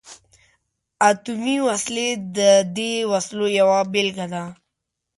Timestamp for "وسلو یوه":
3.11-3.79